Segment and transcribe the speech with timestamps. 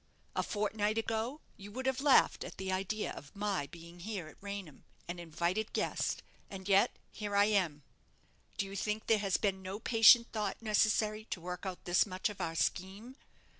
[0.35, 4.37] A fortnight ago you would have laughed at the idea of my being here at
[4.41, 7.83] Raynham, an invited guest; and yet here I am.
[8.57, 12.29] Do you think there has been no patient thought necessary to work out this much
[12.29, 13.15] of our scheme?